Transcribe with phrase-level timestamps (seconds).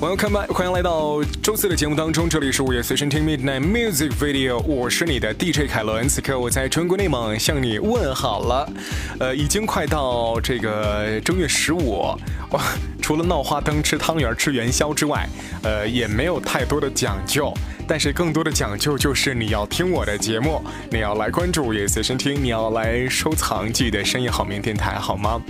[0.00, 8.66] Welcome back，欢迎来到周四的节目当中，这里是午夜随身听 Midnight Music Video，我是你的 DJ 凯伦，此刻我在中国内蒙向你问好了。
[9.18, 12.16] 呃，已经快到这个正月十五，
[12.52, 12.62] 哇，
[13.02, 15.28] 除了闹花灯、吃汤圆、吃元宵之外，
[15.62, 17.52] 呃，也没有太多的讲究。
[17.90, 20.62] 但是更多的讲究就是你要听我的节目，
[20.92, 25.42] 你要来关注也随身听，你要来收藏记得深夜好眠电台，好吗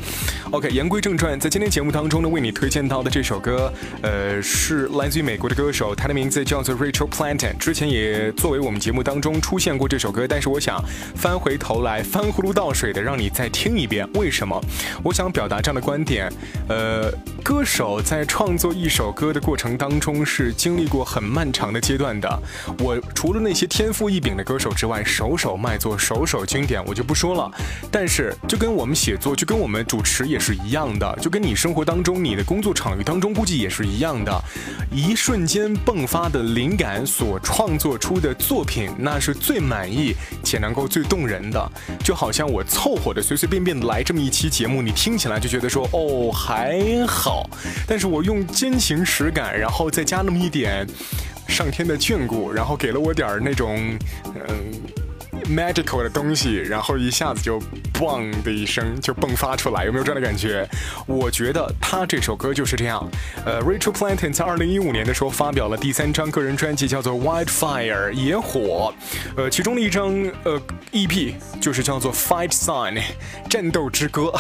[0.51, 3.71] ？OK，言归正传，在今天节目当中呢，为你推荐到的这首歌，
[4.01, 10.83] 呃，是来自于美国的歌手，他的名字叫做 Rachel Planton，之前也作为我们节目当中出现过这首歌，但是我想
[11.15, 14.59] 翻回头来翻葫芦倒水的让你再听一遍，为什么？
[15.05, 16.33] 我想表达这样的观点，
[16.71, 17.13] 呃，
[17.45, 22.30] 歌手在创作一首歌的过程当中是经历过很漫长的阶段的。
[22.79, 27.51] 我除了那些天赋异禀的歌手之外，首首卖座，首首经典，我就不说了。
[27.91, 34.43] 但是，就跟我们写作，就跟我们主持也是一样的，就跟你生活当中、你的工作场域当中，估计也是一样的。
[34.91, 41.73] 一瞬间迸发的灵感所创作出的作品，那是最满意且能够最动人的。
[42.03, 47.49] 就好像我凑合的、随随便便来这么一期节目，你听起来就觉得说哦还好，
[47.87, 50.87] 但是我用真情实感，然后再加那么一点。
[51.51, 54.73] 上天的眷顾，然后给了我点儿那种，嗯。
[55.49, 57.61] magical 的东西，然后一下子就
[58.01, 60.67] 嘣的一声就迸发出来，有没有这样的感觉？
[61.07, 63.07] 我觉得他这首歌就是这样。
[63.45, 68.95] 呃，Rachel Planton 在二零一五年的时候发表了第三张个人专辑，叫做 Wildfire 野火。
[69.37, 70.11] 呃，其中的一张
[70.45, 70.59] 呃
[70.93, 73.03] EP 就是叫做 Fight Sign
[73.51, 74.33] 战斗之歌。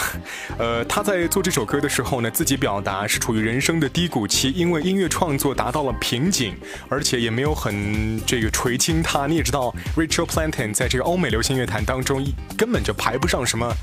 [0.56, 6.56] 呃，他在做这首歌的时候呢，自己表达是处于人生的低谷期，因为音乐创作达到了瓶颈，
[6.88, 9.26] 而且也没有很这个垂青他。
[9.26, 11.04] 你也知道，Rachel Planton 在这个。
[11.10, 12.24] 欧美流行乐坛当中，
[12.56, 13.74] 根本就排不上什么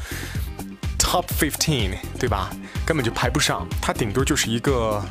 [0.98, 2.50] top fifteen，对吧？
[2.86, 5.04] 根本就排不上，它顶多就是一个。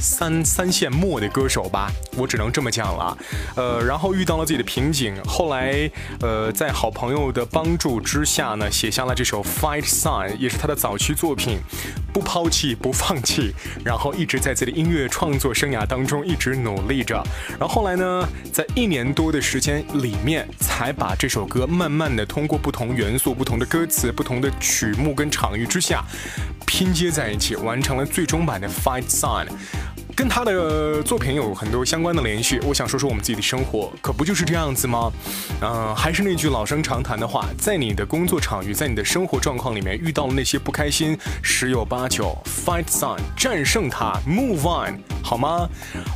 [0.00, 3.16] 三三线末的歌手吧，我只能这么讲了。
[3.54, 11.58] 呃，然后遇到了自己的瓶颈，后来呃，在好朋友的帮助之下呢，写下了这首《Fight Sign》，也是他的早期作品。
[12.12, 13.54] 不抛弃，不放弃，
[13.84, 17.22] 然后一直在自己的音乐创作生涯当中一直努力着。
[17.50, 26.04] 然后后来呢，在一年多的时间里面，才把这首歌慢慢的通过不同元素、不同的歌词、不同的曲目跟场域之下
[26.66, 29.46] 拼接在一起，完成了最终版的《Fight Sign》。
[30.20, 35.10] 跟他的作品有很多相关的联系，我想说说我们自己的生活，可不就是这样子吗？
[35.62, 45.66] 嗯，还是那句老生常谈的话，在你的工作场域，在你的生活状况里面遇到了那些不开心，十有八九，fight on，战胜它，move on，好吗？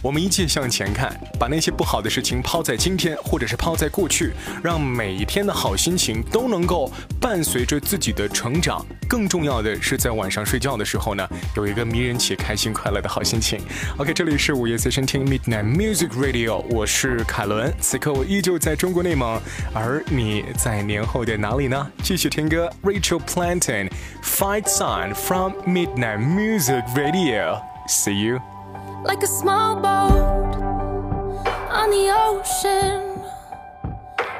[0.02, 8.84] 我们一切向前看，把那些不好的事情抛在今天，或者是抛在过去，让每一天的好心情都能够伴随着自己的成长。
[9.08, 11.26] 更重要的是，在晚上睡觉的时候呢，
[11.56, 13.60] 有一个迷人且开心快乐的好心情。
[13.97, 19.39] OK，这里是午夜随身听 Midnight Music Radio，我是凯伦，此刻我依旧在中国内蒙，
[19.73, 21.91] 而你在年后的哪里呢？
[22.03, 23.89] 继续听歌，Rachel Plantain
[24.23, 30.55] Fight Sign from Midnight Music Radio，See you。Like a small boat
[31.71, 33.21] on the ocean,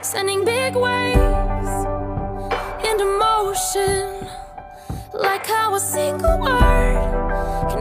[0.01, 1.69] sending big waves
[2.83, 4.27] into motion.
[5.11, 7.71] Like how a single word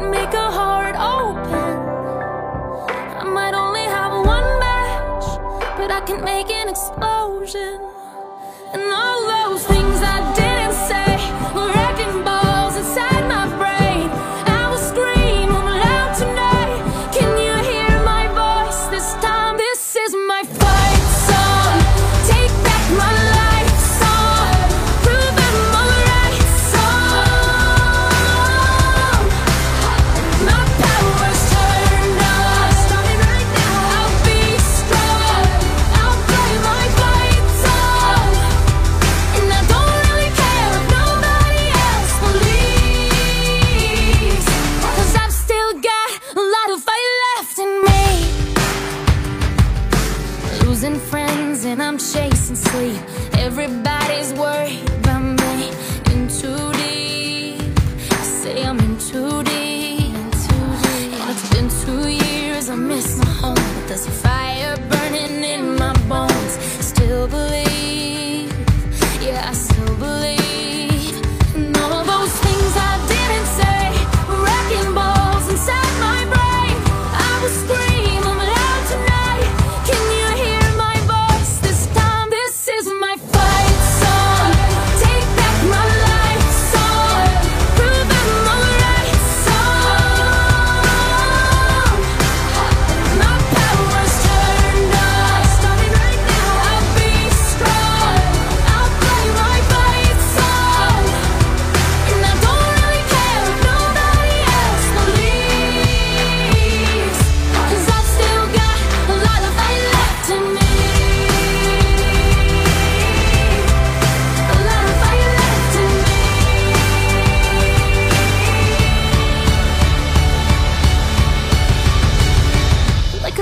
[6.33, 8.02] Make an explosion.
[50.83, 53.01] losing friends and I'm chasing sleep.
[53.37, 55.69] Everybody's worried about me.
[56.11, 57.79] In too deep
[58.11, 61.29] I say I'm in too deep, in too deep.
[61.29, 64.11] It's been two years, I miss my home But there's a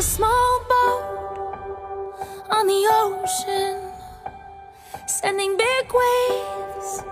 [0.01, 1.03] a small boat
[2.49, 3.77] on the ocean,
[5.05, 7.03] sending big waves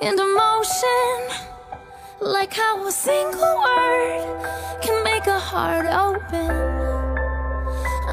[0.00, 1.14] into motion.
[2.20, 4.24] Like how a single word
[4.82, 6.50] can make a heart open.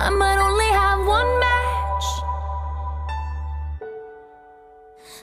[0.06, 2.08] I might only have one match,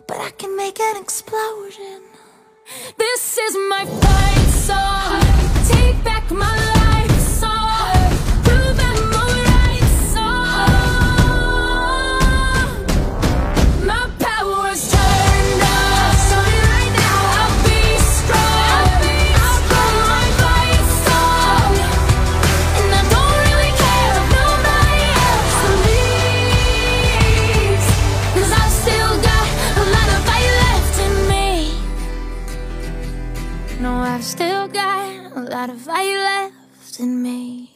[0.08, 2.02] but I can make an explosion.
[2.98, 4.05] This is my.
[35.50, 37.75] Lot of fight left in me.